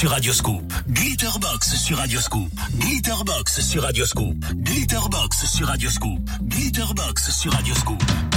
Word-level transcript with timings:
sur 0.00 0.08
Radioscoop. 0.08 0.72
Glitterbox 0.88 1.76
sur 1.76 1.98
Radioscoop. 1.98 2.48
Glitterbox 2.78 3.60
sur 3.60 3.82
Radioscoop. 3.82 4.34
Glitterbox 4.54 5.44
sur 5.44 5.66
Radioscoop. 5.66 6.30
Glitterbox 6.40 8.29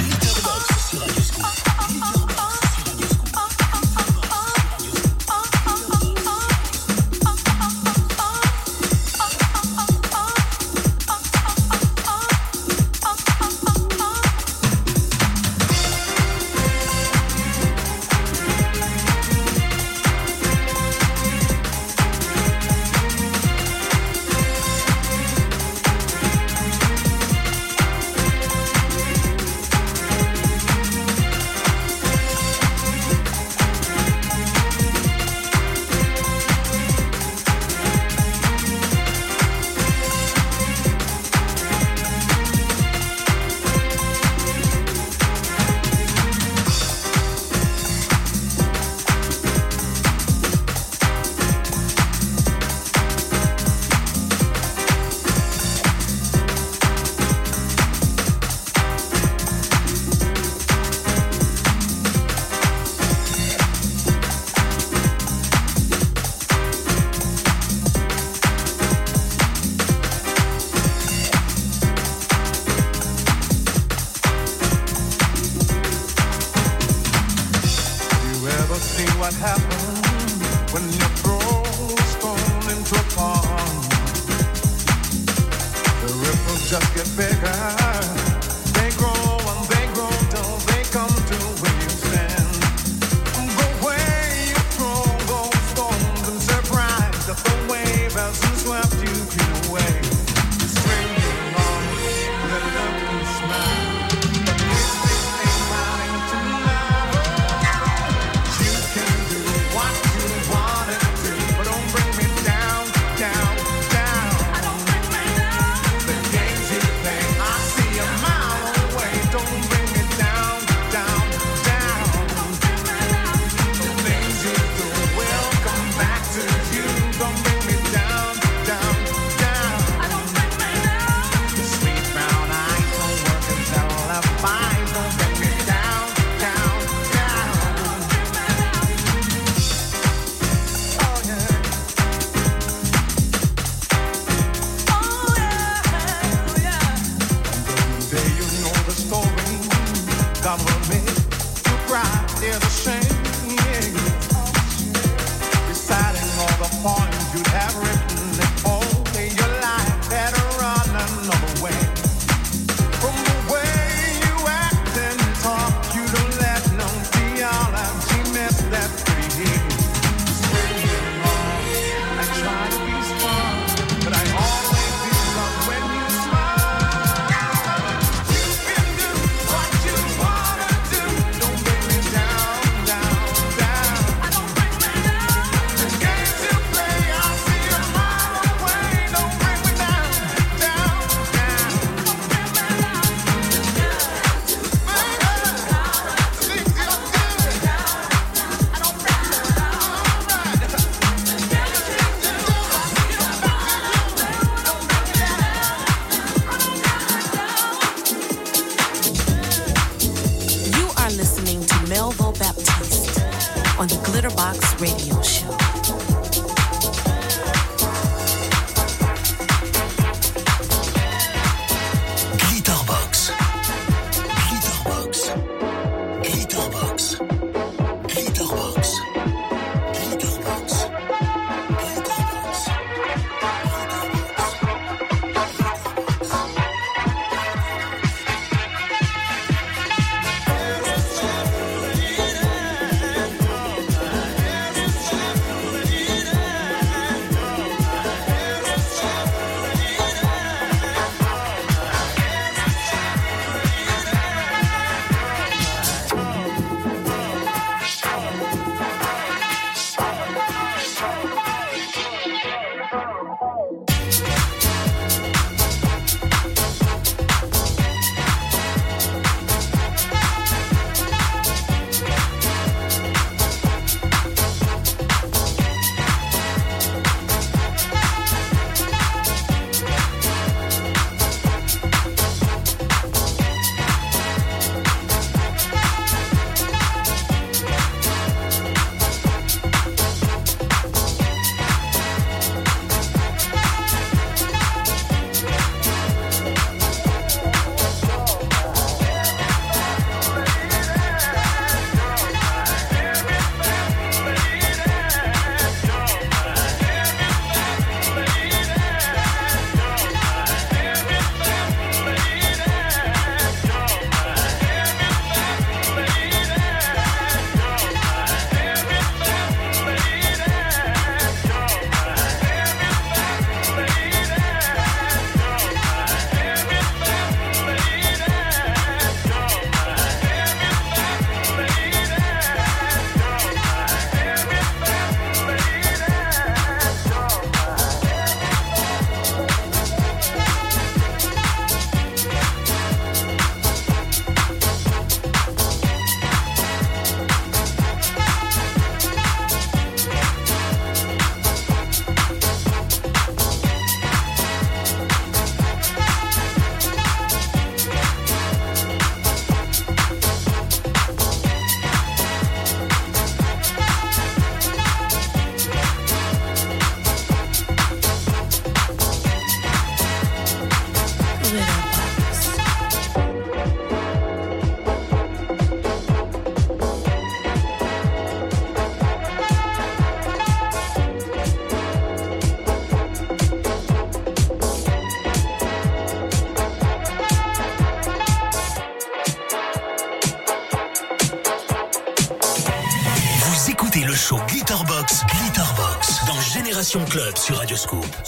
Club 397.01 397.35
sur 397.37 397.57
Radioscope. 397.57 398.22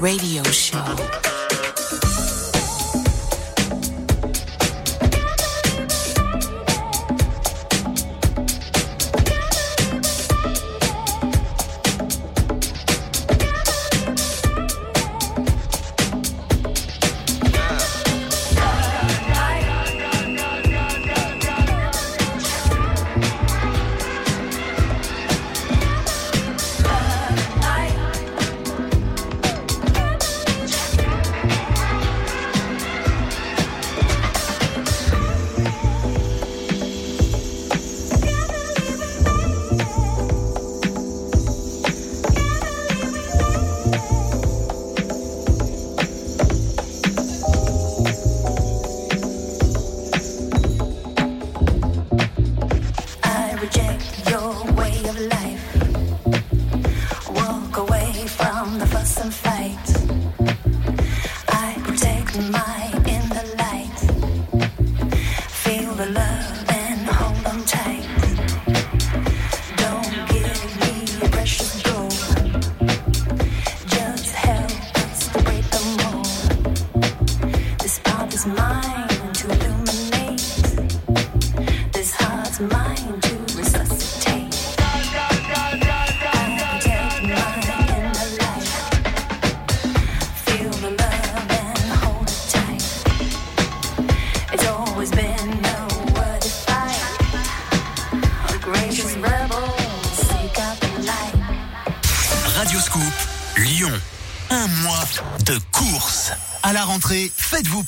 Radio 0.00 0.42
show. 0.44 1.17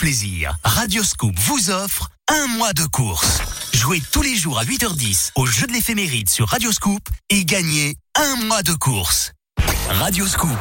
Plaisir. 0.00 0.54
Radioscoop 0.64 1.38
vous 1.40 1.68
offre 1.68 2.08
un 2.28 2.46
mois 2.56 2.72
de 2.72 2.84
course. 2.86 3.42
Jouez 3.74 4.00
tous 4.10 4.22
les 4.22 4.34
jours 4.34 4.58
à 4.58 4.64
8h10 4.64 5.32
au 5.34 5.44
jeu 5.44 5.66
de 5.66 5.72
l'éphéméride 5.72 6.30
sur 6.30 6.48
Radioscoop 6.48 7.06
et 7.28 7.44
gagnez 7.44 7.96
un 8.14 8.36
mois 8.46 8.62
de 8.62 8.72
course. 8.72 9.32
Radioscoop. 9.90 10.56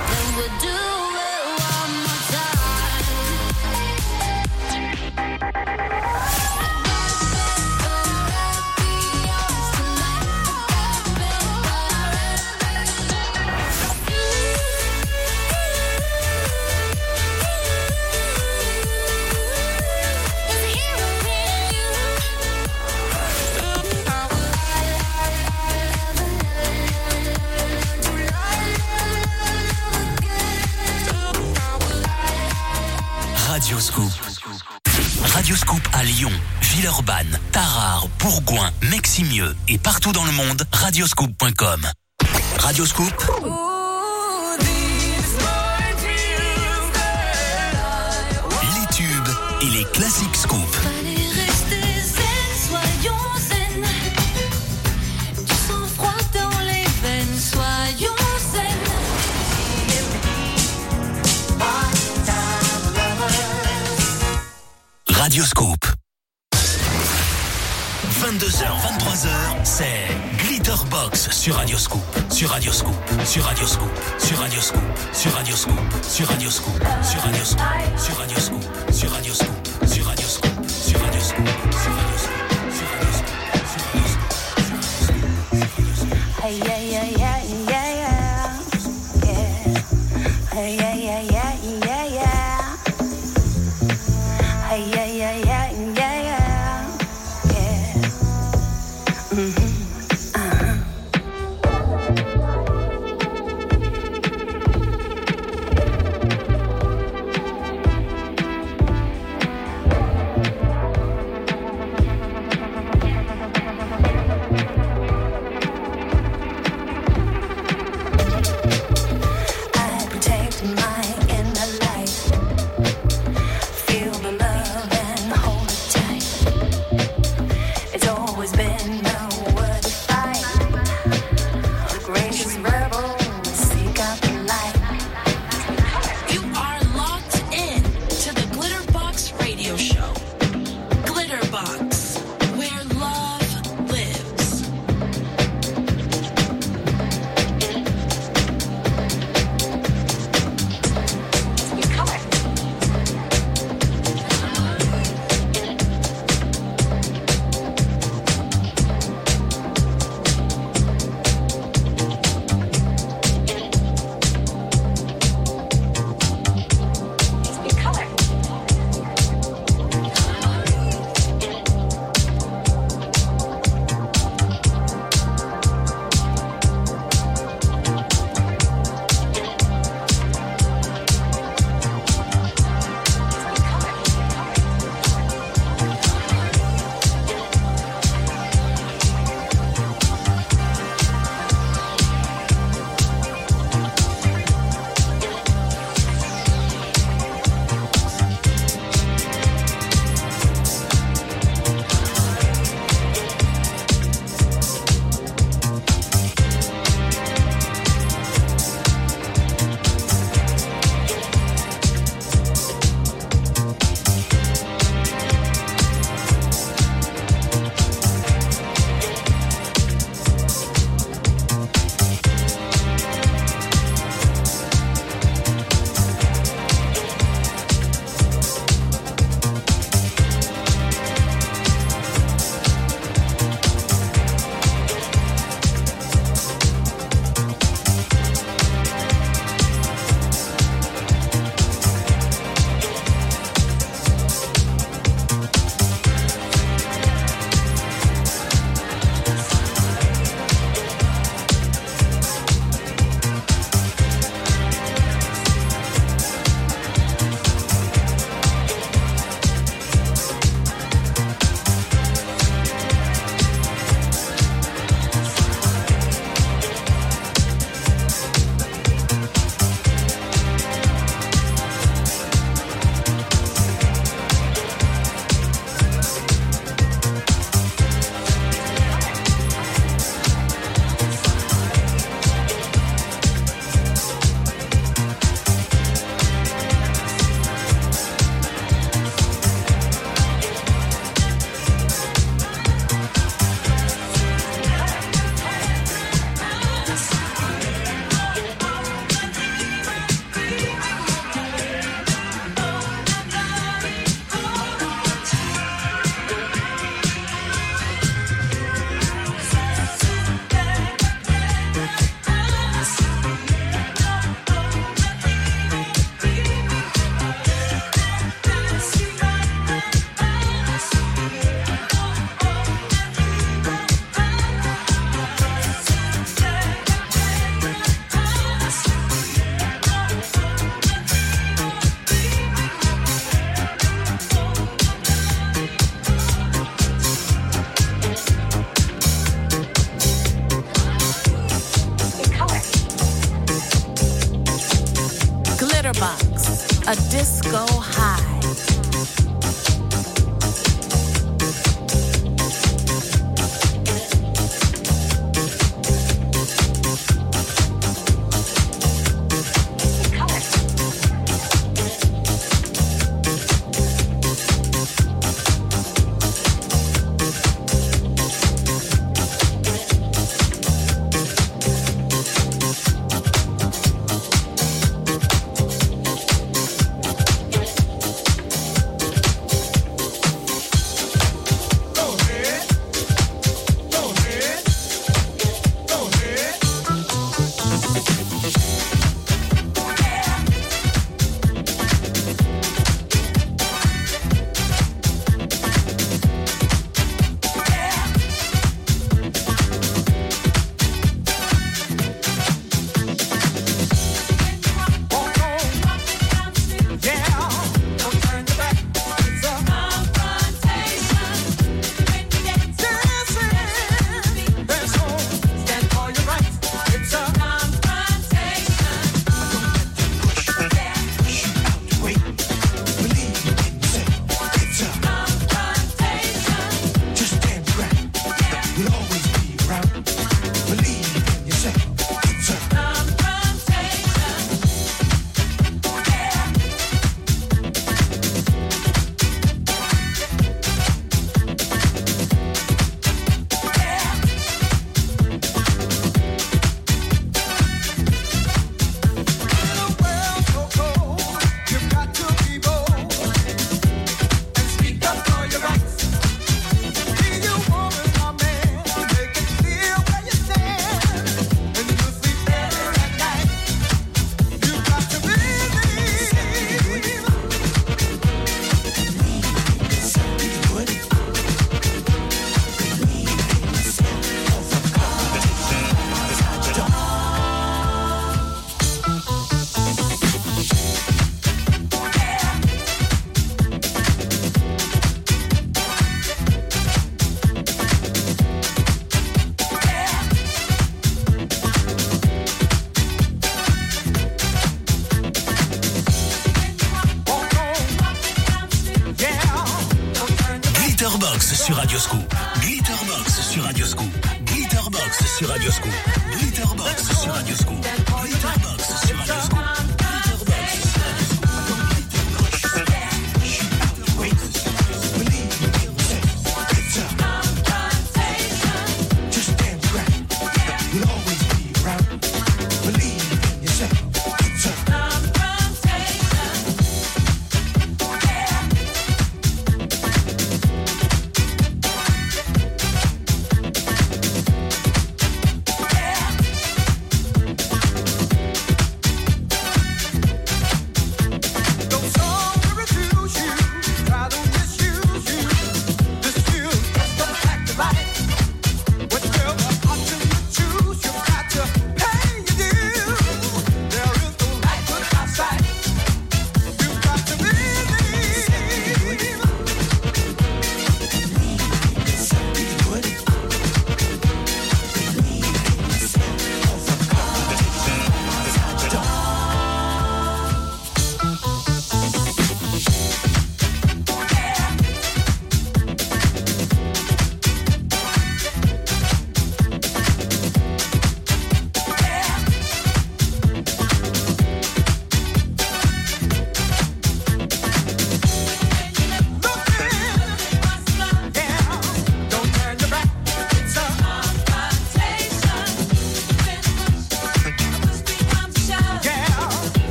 Bourgoin, 38.30 38.70
Meximieux 38.92 39.56
et 39.68 39.80
partout 39.80 40.12
dans 40.12 40.24
le 40.24 40.32
monde, 40.32 40.64
radioscoop.com. 40.72 41.82
Radioscoop. 42.60 43.12
Les 48.62 48.96
tubes 48.96 49.30
et 49.64 49.70
les 49.72 49.84
classiques 49.86 50.36
scoop. 50.36 50.60
Fallait 50.76 51.20
22h, 68.30 68.62
23h, 68.62 69.28
c'est 69.64 70.08
Glitterbox 70.38 71.32
sur 71.32 71.56
Radioscoop, 71.56 72.00
sur 72.30 72.48
Radioscoop, 72.52 72.94
sur 73.26 73.44
Radioscoop, 73.44 73.90
sur 74.22 74.38
Radioscoop, 74.38 74.84
sur 75.14 75.34
Radioscoop, 75.34 75.74
sur 76.04 76.28
Radioscoop, 76.28 76.84
sur 77.02 77.22
Radioscoop, 77.24 77.66
sur 77.82 78.22
Radioscoop, 78.22 78.62
sur 78.92 79.10
Radioscoop, 79.12 79.50
sur 79.82 80.06
Radioscoop, 80.06 80.70
sur 80.70 81.00
Radioscoop, 81.00 81.74
sur 81.74 81.90
Hey, 86.44 86.58
yeah, 86.60 86.78
yeah, 86.80 87.06
yeah, 87.18 87.42
yeah, 87.58 87.90
yeah, 87.90 88.14
yeah, 90.54 90.94
yeah, 90.94 91.22
yeah, 91.22 91.54
yeah. 91.64 91.79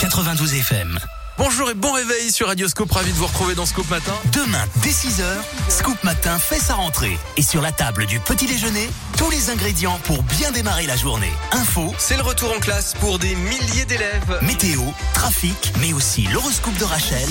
92 0.00 0.54
FM. 0.54 0.98
Bonjour 1.38 1.70
et 1.70 1.74
bon 1.74 1.92
réveil 1.92 2.32
sur 2.32 2.48
Radioscope, 2.48 2.90
ravi 2.90 3.12
de 3.12 3.16
vous 3.16 3.26
retrouver 3.26 3.54
dans 3.54 3.64
Scoop 3.64 3.88
Matin. 3.88 4.12
Demain, 4.32 4.64
dès 4.82 4.90
6h, 4.90 5.22
Scoop 5.68 6.02
Matin 6.02 6.36
fait 6.36 6.58
sa 6.58 6.74
rentrée. 6.74 7.16
Et 7.36 7.42
sur 7.42 7.62
la 7.62 7.70
table 7.70 8.06
du 8.06 8.18
petit 8.18 8.46
déjeuner, 8.46 8.90
tous 9.16 9.30
les 9.30 9.50
ingrédients 9.50 10.00
pour 10.02 10.24
bien 10.24 10.50
démarrer 10.50 10.86
la 10.86 10.96
journée. 10.96 11.32
Info, 11.52 11.94
C'est 11.98 12.16
le 12.16 12.22
retour 12.22 12.52
en 12.56 12.58
classe 12.58 12.94
pour 12.94 13.20
des 13.20 13.36
milliers 13.36 13.84
d'élèves. 13.84 14.40
météo, 14.42 14.80
trafic, 15.14 15.72
mais 15.80 15.92
aussi 15.92 16.22
l'horoscope 16.22 16.76
de 16.78 16.84
Rachel, 16.84 17.28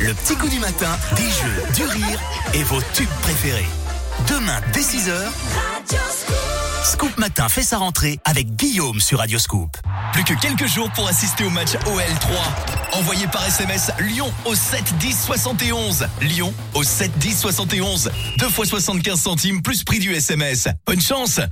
le 0.00 0.14
petit 0.14 0.36
coup 0.36 0.48
du 0.48 0.60
matin, 0.60 0.96
des 1.16 1.28
jeux, 1.28 1.62
du 1.74 1.84
rire 1.84 2.20
et 2.54 2.62
vos 2.62 2.80
tubes 2.94 3.08
préférés. 3.20 3.68
Demain, 4.28 4.60
dès 4.72 4.80
6h, 4.80 5.12
Scoop 6.84 7.16
Matin 7.18 7.48
fait 7.48 7.62
sa 7.62 7.78
rentrée 7.78 8.18
avec 8.24 8.56
Guillaume 8.56 9.00
sur 9.00 9.18
Radio 9.18 9.38
Scoop. 9.38 9.76
Plus 10.12 10.24
que 10.24 10.34
quelques 10.34 10.66
jours 10.66 10.90
pour 10.92 11.06
assister 11.08 11.44
au 11.44 11.50
match 11.50 11.72
OL3. 11.86 12.98
Envoyez 12.98 13.26
par 13.28 13.46
SMS 13.46 13.90
Lyon 14.00 14.32
au 14.44 14.54
7 14.54 14.96
10 14.98 15.24
71. 15.24 16.08
Lyon 16.22 16.52
au 16.74 16.82
7 16.82 17.18
10 17.18 17.38
71. 17.38 18.10
2 18.38 18.48
fois 18.48 18.66
75 18.66 19.20
centimes 19.20 19.62
plus 19.62 19.84
prix 19.84 19.98
du 19.98 20.14
SMS. 20.14 20.68
Bonne 20.86 21.00
chance« 21.00 21.40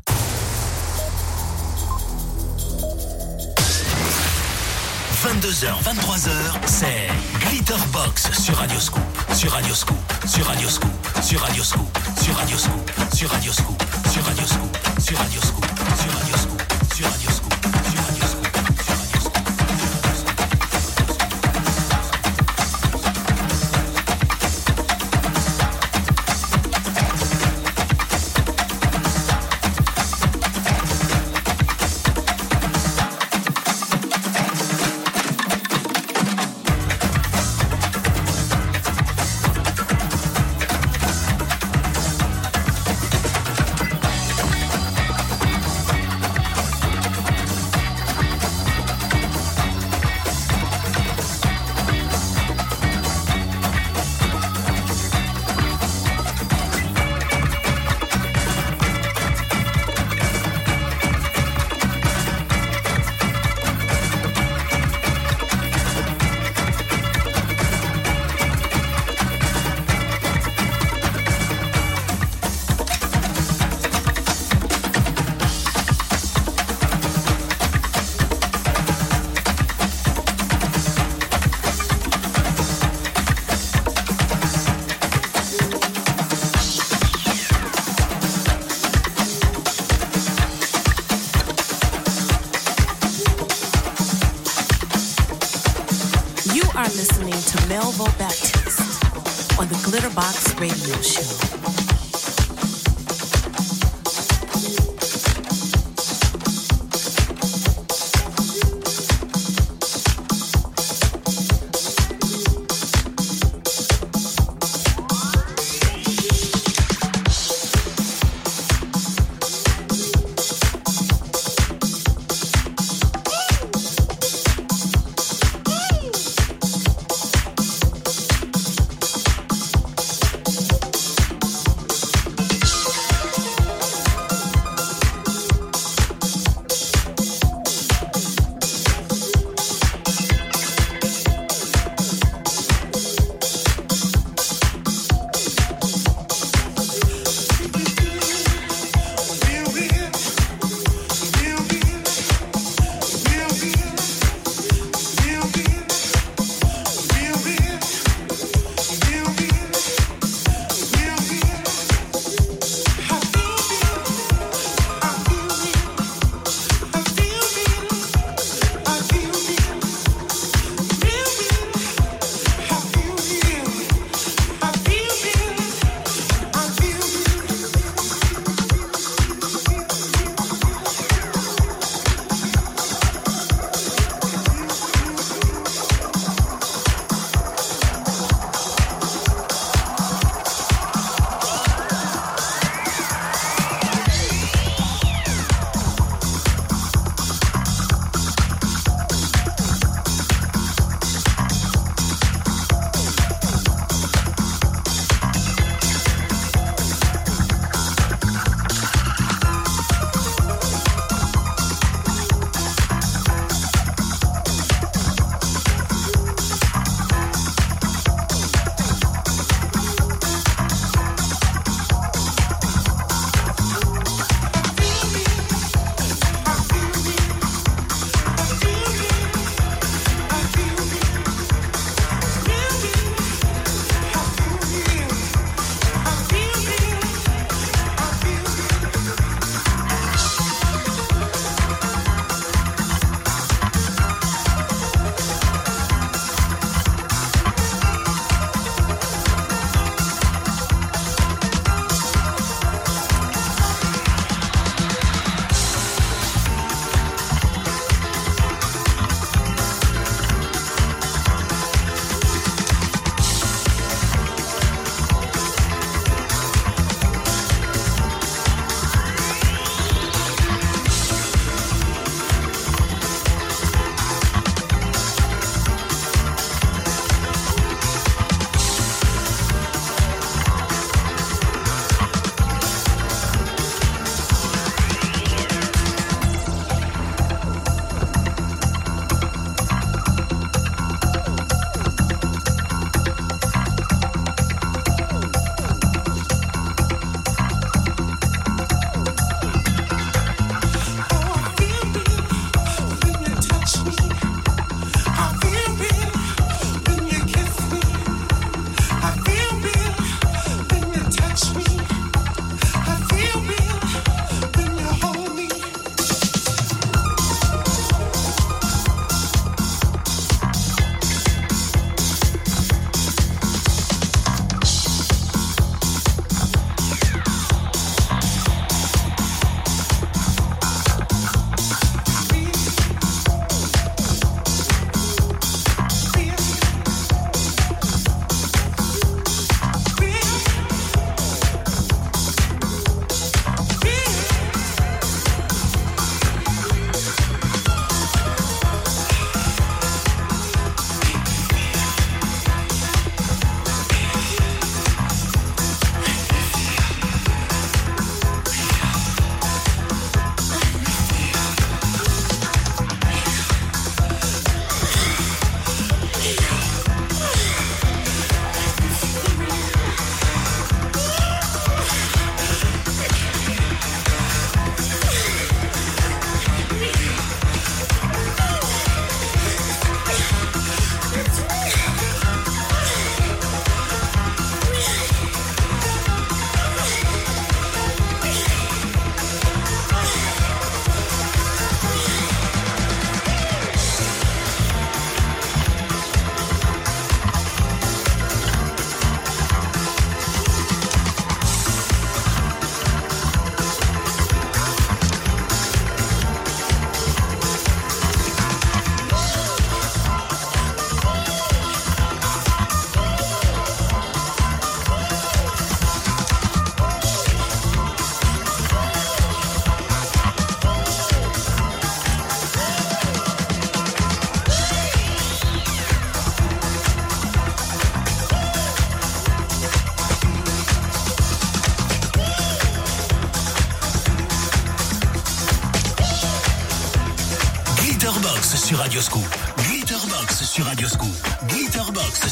22h, 5.25 5.67
23h, 5.83 6.31
c'est 6.65 7.09
Glitterbox 7.41 8.31
sur 8.41 8.57
Radio 8.57 8.79
Scoop, 8.79 9.03
sur 9.35 9.51
Radio 9.51 9.75
Scoop, 9.75 9.97
sur 10.27 10.47
Radio 10.47 10.69
Scoop, 10.69 10.91
sur 11.21 11.41
Radio 11.41 11.65
Scoop, 11.65 11.99
sur 12.23 12.37
Radio 12.37 12.57
Scoop, 12.57 12.91
sur 13.15 13.29
Radio 13.29 13.53
Scoop, 13.53 13.83
sur 14.13 14.25
Radio 14.25 14.47
Scoop. 14.47 14.78
Radio 15.11 15.41
Scoop. 15.41 15.68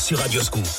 Sur 0.06 0.18
Radioscoop. 0.18 0.75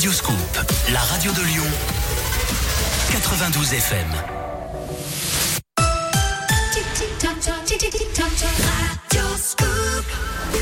Radioscoop, 0.00 0.58
la 0.94 0.98
radio 0.98 1.30
de 1.30 1.42
Lyon, 1.42 1.66
92 3.12 3.74
FM. 3.74 4.06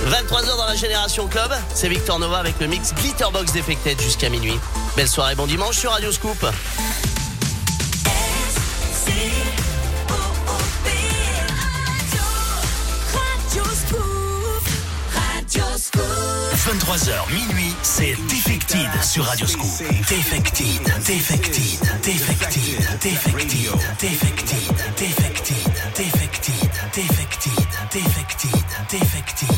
23h 0.09 0.57
dans 0.57 0.67
la 0.67 0.75
Génération 0.75 1.29
Club, 1.29 1.53
c'est 1.73 1.89
Victor 1.89 2.19
Nova 2.19 2.39
avec 2.39 2.59
le 2.59 2.67
mix 2.67 2.93
Glitterbox 2.95 3.53
Defected 3.53 4.01
jusqu'à 4.01 4.29
minuit. 4.29 4.59
Belle 4.97 5.07
soirée, 5.07 5.37
bon 5.37 5.47
dimanche 5.47 5.77
sur 5.77 5.93
Radio 5.93 6.11
Scoop. 6.11 6.45
Radio 15.15 15.65
Scoop. 15.79 16.03
23h 16.57 17.33
minuit 17.33 17.68
c'est 17.83 18.15
Defected 18.29 18.89
sur 19.03 19.25
Radio 19.25 19.47
Scoop. 19.47 19.67
Defected, 20.09 20.83
Defected, 21.07 21.81
Defected, 22.03 23.01
Defected, 23.01 23.73
Defected, 23.99 24.63
Defected, 24.97 25.55
Defected, 25.95 26.71
Defected, 26.93 27.53
Defected, 27.91 28.65
Defected. 28.91 29.58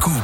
Radio 0.00 0.23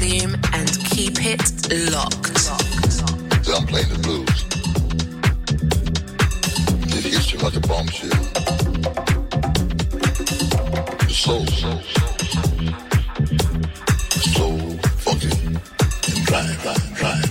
volume 0.00 0.34
and 0.52 0.68
keep 0.86 1.14
it 1.20 1.40
locked. 1.92 2.38
See, 2.38 3.52
I'm 3.52 3.66
playing 3.66 3.88
the 3.88 3.98
blues. 4.02 4.40
See, 6.90 7.00
the 7.00 7.08
history 7.16 7.38
like 7.40 7.56
a 7.56 7.60
bombshell. 7.60 8.08
The 11.06 11.12
soul, 11.12 11.46
soul, 11.46 11.80
soul, 11.92 12.12
soul, 12.32 12.58
soul, 14.36 14.58
fucking, 15.04 15.60
and 16.08 16.26
drive, 16.26 16.62
drive, 16.62 16.96
drive. 16.96 17.29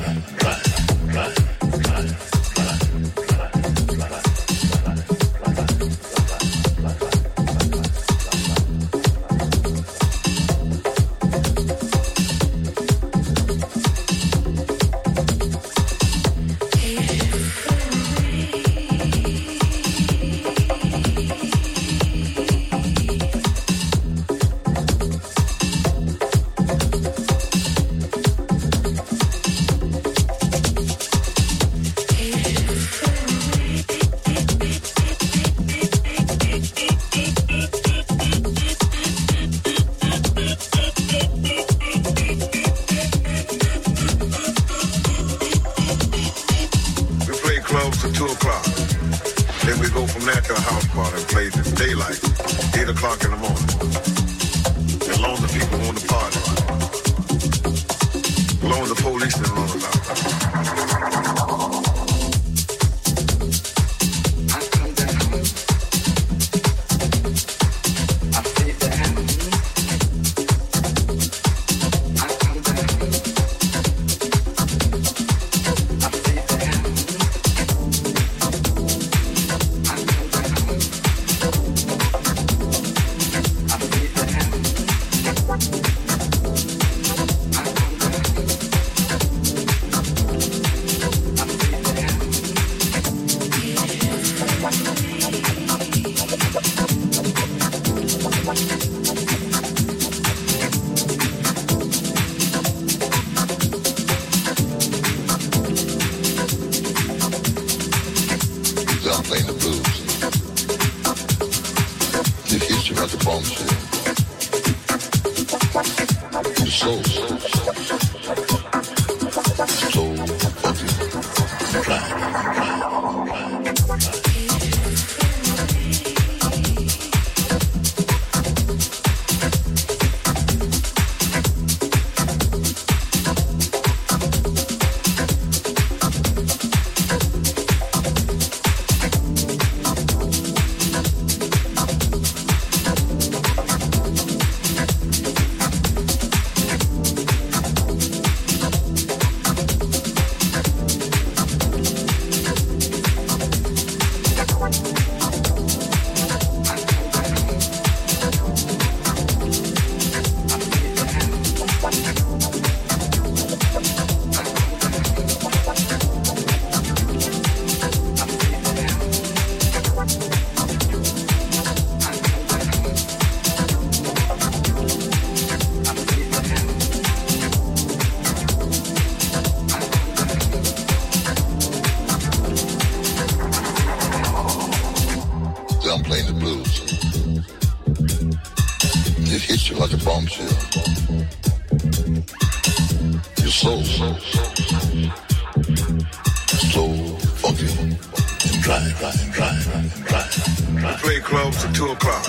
Play 201.10 201.20
clubs 201.22 201.64
till 201.64 201.88
2 201.88 201.92
o'clock. 201.94 202.24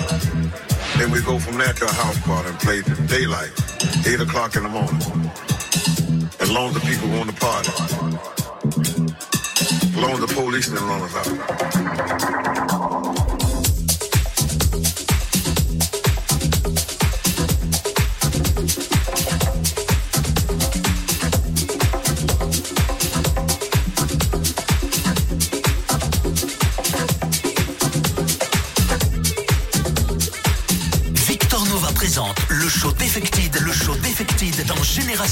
Then 0.97 1.11
we 1.11 1.21
go 1.21 1.37
from 1.37 1.57
there 1.59 1.71
to 1.71 1.85
a 1.85 1.93
house 1.93 2.19
party 2.21 2.49
and 2.49 2.59
play 2.59 2.81
till 2.81 3.05
daylight, 3.05 3.51
8 4.07 4.21
o'clock 4.21 4.55
in 4.55 4.63
the 4.63 4.69
morning. 4.69 5.29
As 6.39 6.49
long 6.49 6.69
as 6.69 6.73
the 6.73 6.79
people 6.89 7.07
want 7.09 7.29
to 7.29 7.35
party. 7.35 7.69
As 9.85 9.97
long 9.97 10.13
as 10.13 10.21
the 10.21 10.33
police 10.33 10.67
didn't 10.69 10.87
run 10.87 11.01
us 11.03 11.15
out. 11.15 12.70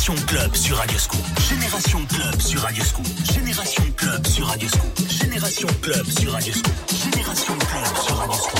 Génération 0.09 0.25
Club 0.25 0.55
sur 0.55 0.77
Radioscoop. 0.77 1.39
Génération 1.47 2.05
Club 2.07 2.41
sur 2.41 2.61
Radioscoop. 2.61 3.05
Génération 3.31 3.83
Club 3.95 4.25
sur 4.25 4.47
Radioscoop. 4.47 5.07
Génération 5.07 5.67
Club 5.83 6.05
sur 6.07 6.31
Radioscoop. 6.31 6.73
Génération 7.13 7.53
Club 7.59 7.97
sur. 8.03 8.58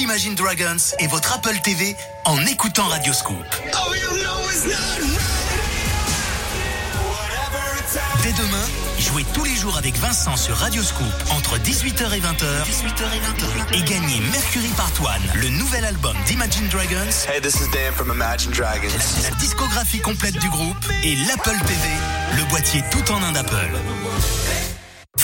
d'Imagine 0.00 0.34
Dragons 0.34 0.78
et 0.98 1.06
votre 1.08 1.34
Apple 1.34 1.58
TV 1.62 1.94
en 2.24 2.38
écoutant 2.46 2.86
Radio 2.86 3.12
Scoop. 3.12 3.44
Dès 8.22 8.32
demain, 8.32 8.66
jouez 8.98 9.26
tous 9.34 9.44
les 9.44 9.54
jours 9.54 9.76
avec 9.76 9.98
Vincent 9.98 10.38
sur 10.38 10.56
Radio 10.56 10.82
Scoop 10.82 11.04
entre 11.32 11.58
18h 11.58 12.14
et 12.14 12.20
20h. 12.20 12.64
18h 12.64 13.02
et 13.12 13.74
20h. 13.74 13.74
Et 13.74 13.82
gagnez 13.82 14.20
Mercury 14.32 14.70
Part 14.74 14.90
One, 15.02 15.38
le 15.38 15.50
nouvel 15.50 15.84
album 15.84 16.16
d'Imagine 16.24 16.68
Dragons. 16.68 17.28
Hey, 17.28 17.42
this 17.42 17.56
is 17.56 17.68
Dan 17.70 17.92
from 17.94 18.10
Imagine 18.10 18.52
Dragons. 18.52 18.88
La 19.22 19.36
discographie 19.36 20.00
complète 20.00 20.38
du 20.38 20.48
groupe 20.48 20.82
et 21.04 21.14
l'Apple 21.28 21.58
TV, 21.66 21.88
le 22.38 22.44
boîtier 22.48 22.82
tout 22.90 23.12
en 23.12 23.22
un 23.22 23.32
d'Apple. 23.32 23.76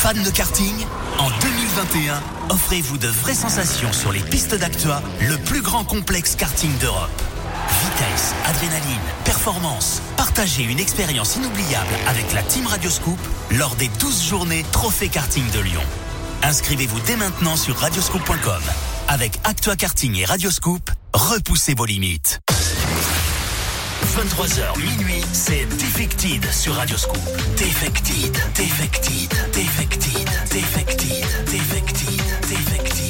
Fan 0.07 0.23
de 0.23 0.31
karting 0.31 0.87
En 1.19 1.29
2021, 1.31 2.23
offrez-vous 2.51 2.97
de 2.97 3.09
vraies 3.09 3.35
sensations 3.35 3.93
sur 3.93 4.13
les 4.13 4.21
pistes 4.21 4.55
d'Actua, 4.55 5.03
le 5.21 5.37
plus 5.37 5.63
grand 5.63 5.83
complexe 5.83 6.37
karting 6.37 6.71
d'Europe. 6.79 7.11
Vitesse, 7.83 8.33
adrénaline, 8.45 9.01
performance. 9.25 10.01
Partagez 10.17 10.63
une 10.63 10.79
expérience 10.79 11.35
inoubliable 11.35 11.93
avec 12.07 12.33
la 12.35 12.45
Team 12.45 12.69
Radioscoop 12.69 13.19
lors 13.51 13.75
des 13.75 13.89
12 13.99 14.29
journées 14.29 14.65
Trophée 14.71 15.09
Karting 15.09 15.51
de 15.51 15.59
Lyon. 15.59 15.83
Inscrivez-vous 16.45 17.01
dès 17.01 17.17
maintenant 17.17 17.57
sur 17.57 17.77
radioscoop.com. 17.77 18.63
Avec 19.09 19.41
Actua 19.43 19.75
Karting 19.75 20.15
et 20.19 20.25
Radioscoop, 20.25 20.89
repoussez 21.15 21.75
vos 21.75 21.85
limites. 21.85 22.39
23h 24.17 24.79
minuit, 24.79 25.23
c'est 25.35 25.67
Defected 25.77 26.51
sur 26.51 26.73
Radioscoop. 26.75 27.21
Defected, 27.59 28.33
Defected, 28.55 29.29
Defected, 29.53 30.27
Defected, 30.49 31.23
Defected, 31.45 32.23
Defected, 32.49 32.49
Defected, 32.49 33.06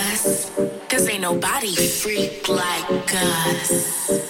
us. 0.00 0.50
Cause 0.88 1.08
ain't 1.08 1.22
nobody 1.22 1.74
freak 1.74 2.48
like 2.48 3.14
us. 3.14 4.29